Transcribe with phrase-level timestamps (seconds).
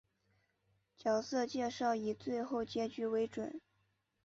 [0.97, 3.61] 角色介绍以最后结局为准。